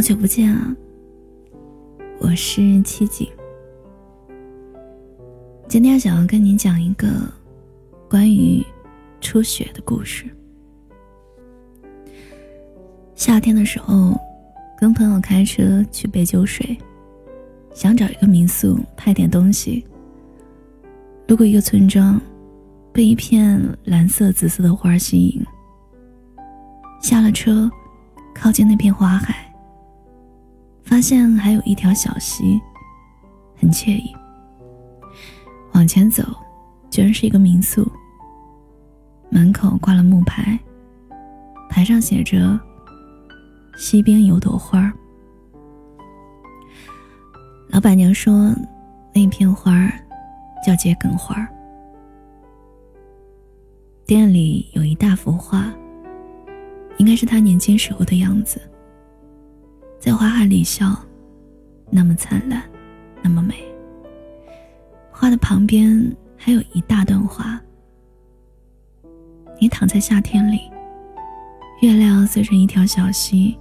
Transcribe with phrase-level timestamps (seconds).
[0.00, 0.74] 好久不见啊！
[2.20, 3.28] 我是七景，
[5.68, 7.06] 今天想要跟你讲一个
[8.08, 8.64] 关于
[9.20, 10.24] 初雪的故事。
[13.14, 14.18] 夏天的时候，
[14.78, 16.78] 跟朋友开车去北九水，
[17.74, 19.84] 想找一个民宿拍点东西。
[21.28, 22.18] 路过一个村庄，
[22.90, 25.44] 被一片蓝色、紫色的花吸引，
[27.02, 27.70] 下了车，
[28.34, 29.39] 靠近那片花海。
[31.00, 32.60] 发现还有一条小溪，
[33.56, 34.14] 很惬意。
[35.72, 36.22] 往前走，
[36.90, 37.90] 居然是一个民宿。
[39.30, 40.60] 门口挂了木牌，
[41.70, 42.60] 牌上写着
[43.78, 44.92] “溪边有朵花”。
[47.72, 48.54] 老板娘说，
[49.14, 49.90] 那片花
[50.62, 51.48] 叫桔梗花。
[54.04, 55.72] 店里有一大幅画，
[56.98, 58.60] 应该是他年轻时候的样子。
[60.00, 60.96] 在花海里笑，
[61.90, 62.62] 那么灿烂，
[63.20, 63.62] 那么美。
[65.12, 67.60] 花的旁边还有一大段话。
[69.60, 70.62] 你躺在夏天里，
[71.82, 73.54] 月亮随着一条小溪，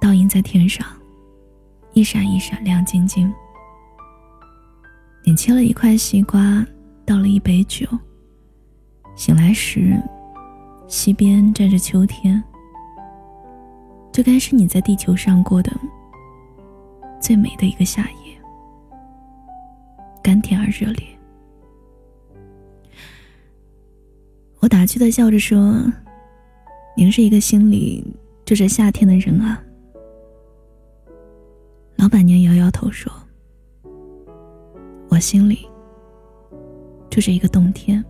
[0.00, 0.86] 倒映在天上，
[1.92, 3.30] 一闪一闪亮晶晶。
[5.22, 6.66] 你切了一块西瓜，
[7.04, 7.86] 倒了一杯酒。
[9.14, 10.02] 醒来时，
[10.88, 12.42] 溪边站着秋天。
[14.14, 15.72] 这该是你在地球上过的
[17.20, 18.40] 最美的一个夏夜，
[20.22, 21.04] 甘甜而热烈。
[24.60, 25.82] 我打趣的笑着说
[26.96, 28.06] ：“您是一个心里
[28.44, 29.60] 住着夏天的人啊。”
[31.98, 33.12] 老板娘摇摇头说
[35.10, 35.66] ：“我心里
[37.10, 38.02] 住着一个冬天。”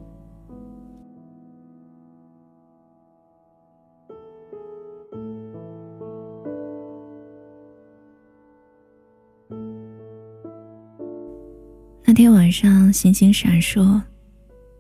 [12.14, 14.00] 那天晚上，星星闪烁，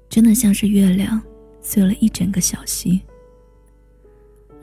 [0.08, 1.20] 真的像是月亮
[1.60, 3.02] 碎了一整个小溪。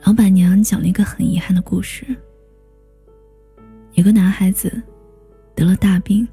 [0.06, 2.06] 老板娘讲了一个很遗憾的故事：
[3.92, 4.82] 有个男孩子
[5.54, 6.26] 得了大病，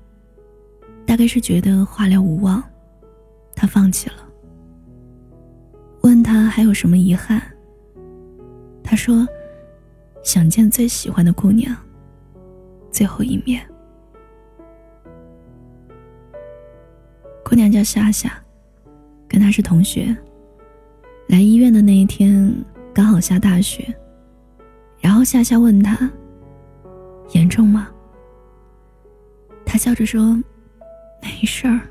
[1.05, 2.63] 大概是觉得化疗无望，
[3.53, 4.25] 他放弃了。
[6.03, 7.41] 问他还有什么遗憾？
[8.81, 9.27] 他说
[10.23, 11.75] ：“想见最喜欢的姑娘
[12.93, 13.61] 最后一面。”
[17.49, 18.31] 姑娘叫夏夏，
[19.27, 20.15] 跟她是同学。
[21.29, 22.53] 来医院的那一天
[22.93, 23.91] 刚好下大雪，
[24.99, 26.07] 然后夏夏问他
[27.33, 27.89] ：“严重吗？”
[29.65, 30.37] 他笑着说
[31.23, 31.81] ：“没事儿。”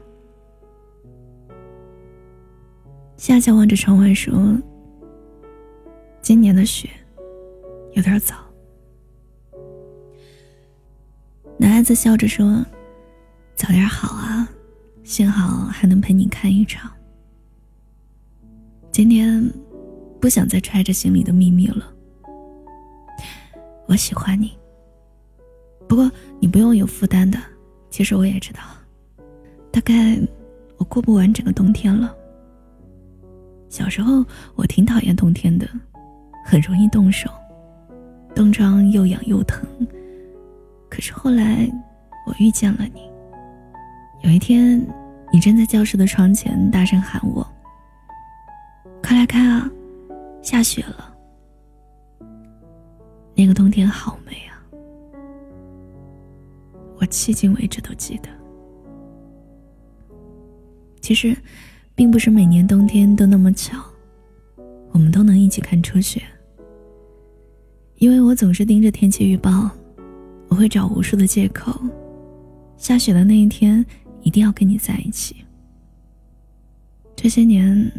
[3.19, 4.57] 夏夏望着窗外说
[6.23, 6.89] ：“今年的雪
[7.95, 8.37] 有点早。”
[11.59, 12.65] 男孩子笑着说
[13.57, 14.49] ：“早点好啊。”
[15.09, 16.93] 幸好还能陪你看一场。
[18.93, 19.43] 今天
[20.21, 21.91] 不想再揣着心里的秘密了。
[23.87, 24.53] 我喜欢你，
[25.89, 27.39] 不过你不用有负担的。
[27.89, 28.61] 其实我也知道，
[29.73, 30.21] 大概
[30.77, 32.15] 我过不完整个冬天了。
[33.71, 34.23] 小时候
[34.55, 35.67] 我挺讨厌冬天的，
[36.45, 37.31] 很容易冻手，
[38.35, 39.67] 冻疮又痒又疼。
[40.91, 41.67] 可是后来
[42.27, 43.09] 我遇见了你。
[44.23, 44.84] 有一天，
[45.33, 47.47] 你站在教室的窗前，大声喊我
[49.03, 49.71] ：“快来看啊，
[50.43, 51.17] 下雪了！”
[53.34, 54.59] 那个冬天好美啊，
[56.99, 58.28] 我迄今为止都记得。
[61.01, 61.34] 其实，
[61.95, 63.78] 并不是每年冬天都那么巧，
[64.91, 66.21] 我们都能一起看初雪。
[67.97, 69.71] 因为我总是盯着天气预报，
[70.49, 71.81] 我会找无数的借口，
[72.77, 73.87] 下雪的那一天。
[74.23, 75.45] 一定要跟你在一起。
[77.17, 77.91] 这些年，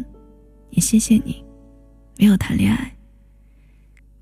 [0.70, 1.44] 也谢谢你，
[2.18, 2.90] 没有谈恋爱，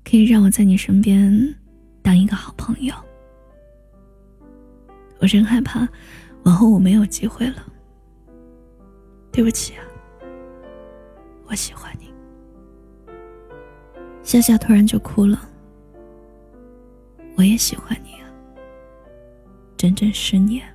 [0.03, 1.55] 可以让我在你身边
[2.01, 2.93] 当一个好朋友。
[5.19, 5.87] 我真害怕，
[6.43, 7.65] 往后我没有机会了。
[9.31, 9.83] 对不起啊，
[11.45, 12.09] 我喜欢你。
[14.23, 15.47] 夏夏突然就哭了。
[17.35, 18.27] 我也喜欢你啊，
[19.77, 20.68] 整整十年。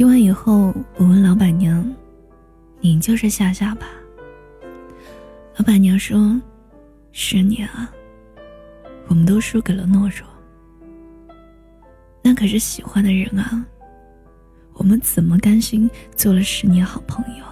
[0.00, 1.84] 听完以后，我问老板娘
[2.80, 3.86] ：“您就是夏夏吧？”
[5.58, 6.40] 老板娘说
[7.12, 7.92] ：“十年啊，
[9.08, 10.26] 我们都输给了懦弱。
[12.22, 13.62] 那可是喜欢的人啊，
[14.72, 15.86] 我们怎么甘心
[16.16, 17.44] 做了十年好朋友？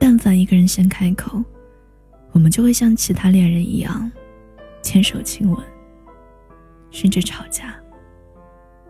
[0.00, 1.40] 但凡一个人先开口，
[2.32, 4.10] 我们就会像其他恋人一样，
[4.82, 5.64] 牵手亲吻，
[6.90, 7.76] 甚至吵架，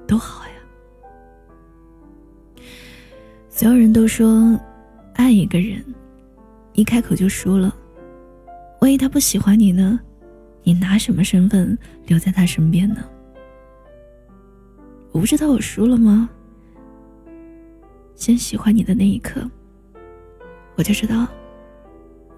[0.07, 0.54] 多好呀！
[3.57, 4.59] 所有人都说，
[5.13, 5.81] 爱一个人，
[6.73, 7.73] 一开口就输了。
[8.81, 10.01] 万一他不喜欢你呢？
[10.65, 11.79] 你拿什么身份
[12.09, 12.97] 留在他身边呢？
[15.13, 16.29] 我不知道我输了吗？
[18.17, 19.49] 先喜欢你的那一刻，
[20.75, 21.25] 我就知道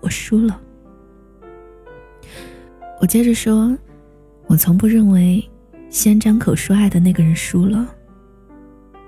[0.02, 0.60] 我输了。
[3.00, 3.74] 我接着说，
[4.48, 5.42] 我从不认为
[5.88, 7.88] 先张口说爱的那个人输了。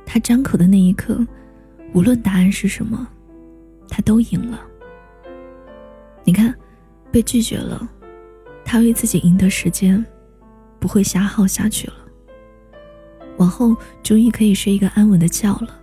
[0.06, 1.22] 他张口的那一刻，
[1.94, 3.06] 无论答案是什么，
[3.88, 4.60] 他都赢了。
[6.24, 6.54] 你看，
[7.10, 7.88] 被拒绝了。
[8.64, 10.04] 他为自己赢得时间，
[10.78, 11.94] 不会瞎耗下去了。
[13.38, 15.80] 往后终于可以睡一个安稳的觉了。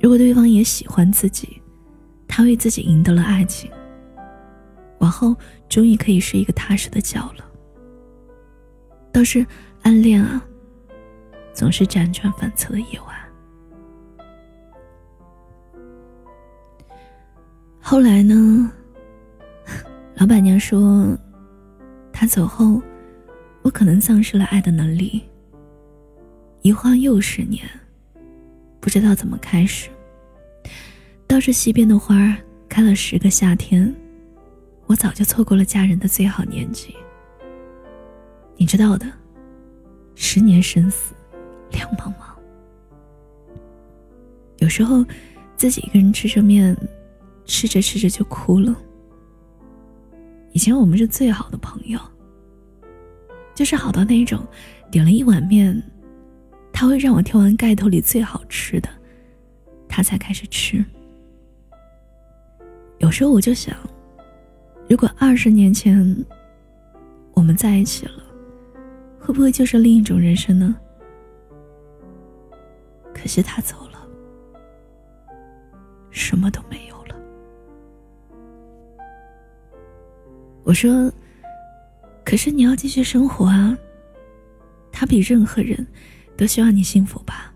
[0.00, 1.60] 如果对方也喜欢自己，
[2.28, 3.70] 他为自己赢得了爱情。
[4.98, 5.34] 往后
[5.68, 7.44] 终于可以睡一个踏实的觉了。
[9.12, 9.44] 倒是
[9.82, 10.40] 暗恋啊，
[11.52, 13.21] 总是辗转反侧的夜晚。
[17.92, 18.72] 后来呢？
[20.16, 21.14] 老板娘说。
[22.10, 22.80] 他走后，
[23.60, 25.22] 我可能丧失了爱的能力。
[26.62, 27.68] 一晃又十年，
[28.80, 29.90] 不知道怎么开始。
[31.26, 32.34] 倒是西边的花
[32.66, 33.94] 开了十个夏天，
[34.86, 36.96] 我早就错过了嫁人的最好年纪。
[38.56, 39.04] 你知道的，
[40.14, 41.12] 十年生死，
[41.72, 42.32] 两茫茫。
[44.60, 45.04] 有时候，
[45.58, 46.74] 自己一个人吃着面，
[47.44, 48.74] 吃着吃着就哭了。
[50.52, 51.98] 以前我们是最好的朋友。
[53.54, 54.42] 就是好到那种，
[54.90, 55.80] 点了一碗面，
[56.72, 58.88] 他会让我挑完盖头里最好吃的，
[59.86, 60.82] 他才开始吃。
[62.98, 63.76] 有时候我就想，
[64.88, 66.24] 如果二十年前
[67.34, 68.24] 我们在一起了，
[69.20, 70.74] 会不会就是另一种人生呢？
[73.12, 74.08] 可惜他走了，
[76.10, 76.91] 什么都没有
[80.64, 81.12] 我说。
[82.24, 83.76] 可是你要继续生活啊。
[84.92, 85.84] 他比任何人
[86.36, 87.52] 都希望你幸福吧。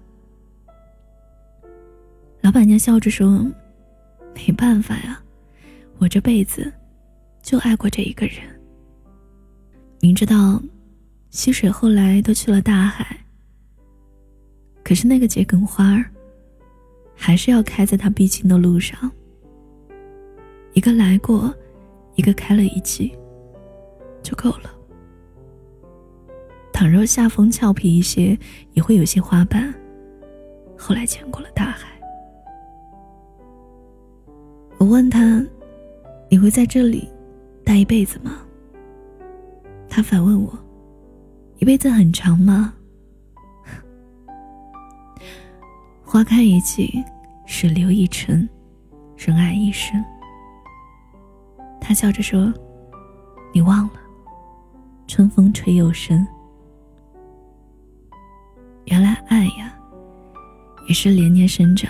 [2.40, 3.46] 老板娘笑着说
[4.34, 5.22] ：“没办法呀，
[5.98, 6.72] 我这辈子
[7.42, 8.38] 就爱过这一个人。
[10.00, 10.60] 明知道
[11.30, 13.16] 溪水后来都去了大海，
[14.82, 16.04] 可是那个桔梗花儿
[17.14, 19.10] 还是要开在他必经的路上。
[20.72, 21.54] 一个来过，
[22.16, 23.16] 一个开了一季。”
[24.22, 24.72] 就够了。
[26.72, 28.36] 倘若夏风俏皮一些，
[28.72, 29.72] 也会有些花瓣。
[30.76, 31.88] 后来见过了大海。
[34.76, 35.46] 我问他
[36.28, 37.08] ：“你会在这里
[37.64, 38.40] 待一辈子吗？”
[39.88, 40.52] 他反问我
[41.58, 42.74] ：“一辈子很长吗？”
[46.04, 47.02] 花开一季，
[47.46, 48.46] 水流一程，
[49.16, 50.04] 人爱一生。
[51.86, 52.52] 他笑着说
[53.54, 53.92] ：“你忘了。”
[55.06, 56.26] 春风吹又生，
[58.86, 59.72] 原来爱呀，
[60.88, 61.88] 也是连年生长，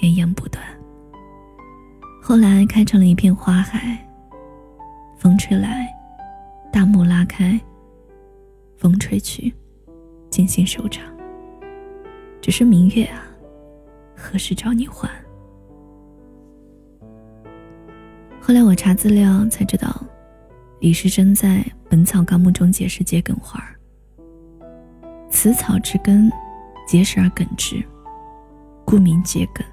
[0.00, 0.64] 绵延不断。
[2.22, 3.98] 后来开成了一片花海，
[5.18, 5.92] 风吹来，
[6.72, 7.60] 大幕拉开，
[8.76, 9.52] 风吹去，
[10.30, 11.04] 尽兴收场。
[12.40, 13.24] 只是明月啊，
[14.16, 15.10] 何时找你还？
[18.50, 19.94] 后来我查资料才知道，
[20.80, 21.58] 李时珍在。
[21.88, 23.78] 《本草纲目》中解释桔梗花儿
[25.28, 26.28] 此草之根
[26.84, 27.80] 结实而耿直，
[28.84, 29.64] 故名桔梗。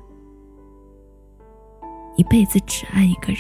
[2.18, 3.40] 一辈子只爱一个人，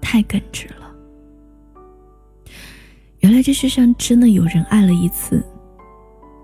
[0.00, 0.94] 太耿直了。
[3.18, 5.44] 原来这世上真的有人爱了一次，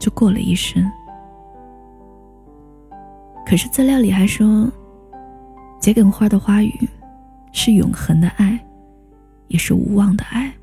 [0.01, 0.85] 就过了一生。
[3.47, 4.69] 可是资料里还说，
[5.81, 6.89] 桔梗花的花语
[7.53, 8.65] 是永恒的爱，
[9.49, 10.55] 也是无望的爱。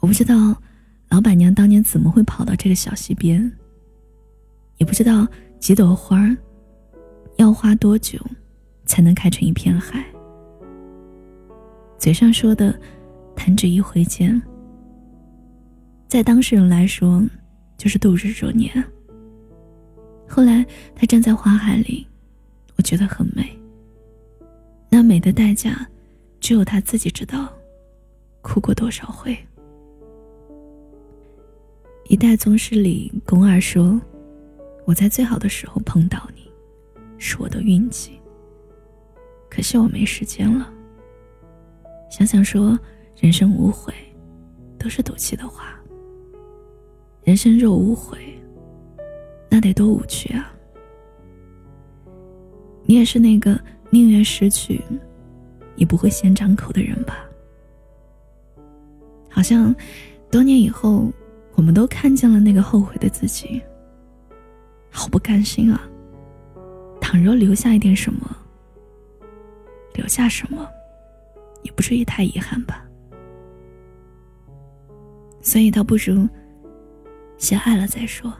[0.00, 0.60] 我不知道
[1.08, 3.50] 老板娘当年怎么会跑到这个小溪边，
[4.76, 5.26] 也不知道
[5.58, 6.36] 几朵花儿
[7.36, 8.18] 要花多久
[8.84, 10.04] 才能开成一片海。
[11.98, 12.78] 嘴上说的
[13.34, 14.40] “弹指一挥间”，
[16.06, 17.24] 在当事人来说
[17.76, 18.72] 就是度日如年。
[20.28, 20.64] 后来
[20.94, 22.06] 他站在花海里，
[22.76, 23.58] 我觉得很美。
[24.88, 25.86] 那美的代价，
[26.40, 27.52] 只有他自己知道，
[28.40, 29.36] 哭过多少回。
[32.08, 34.00] 一代宗师里，宫二说
[34.86, 36.50] ：“我在最好的时候碰到你，
[37.18, 38.20] 是我的运气。
[39.50, 40.72] 可惜我没时间了。”
[42.08, 42.78] 想想说
[43.18, 43.92] 人生无悔，
[44.78, 45.74] 都是赌气的话。
[47.24, 48.18] 人生若无悔，
[49.50, 50.54] 那得多无趣啊！
[52.84, 53.60] 你也是那个
[53.96, 54.82] 宁愿失去，
[55.76, 57.24] 也不会先张口的人吧？
[59.30, 59.74] 好像
[60.30, 61.10] 多年以后，
[61.54, 63.62] 我们都看见了那个后悔的自己，
[64.90, 65.80] 好不甘心啊！
[67.00, 68.36] 倘若留下一点什么，
[69.94, 70.68] 留下什么，
[71.62, 72.86] 也不至于太遗憾吧。
[75.40, 76.28] 所以倒不如
[77.38, 78.30] 先爱了再说。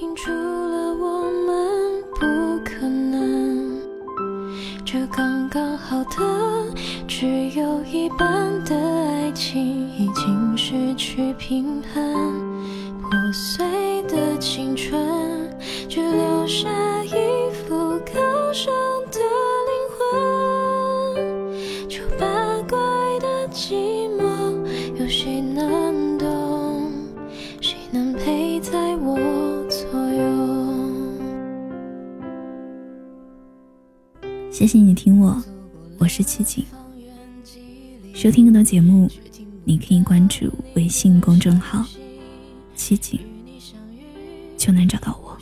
[0.00, 3.80] 映出了我们不可能。
[4.84, 6.66] 这刚刚好的，
[7.08, 7.26] 只
[7.58, 12.02] 有一半的爱情已经失去平衡。
[13.02, 13.64] 破碎
[34.56, 35.36] 谢谢你听我，
[35.98, 36.64] 我是七景。
[38.14, 39.06] 收听更多节目，
[39.66, 41.84] 你可以关注微信公众号
[42.74, 43.20] “七景”，
[44.56, 45.36] 就能找到我。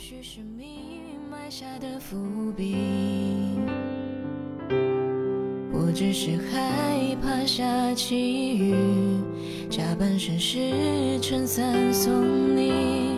[5.71, 8.75] 我只是害怕下起雨，
[9.69, 13.13] 假扮绅士撑伞送你，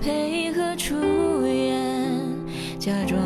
[0.00, 2.18] 配合出演，
[2.78, 3.20] 假装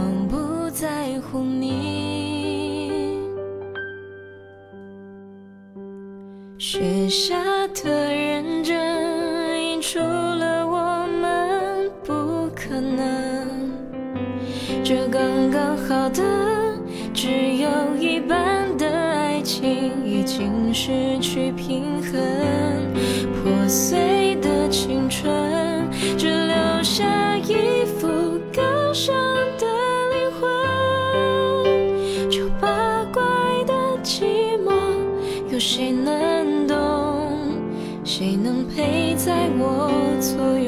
[7.08, 7.34] 下
[7.68, 13.72] 的认真，映出了我们不可能。
[14.84, 16.22] 这刚刚好的，
[17.14, 22.12] 只有一半的爱情已经失去平衡。
[23.42, 25.32] 破碎的青春，
[39.18, 40.67] 在我左右？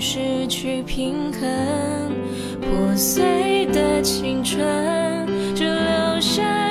[0.00, 2.12] 失去平衡。
[2.60, 6.67] 破碎的青春，只留下